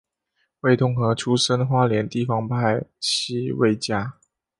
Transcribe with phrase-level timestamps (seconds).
[0.61, 4.15] 魏东河出身花莲地方派系魏家。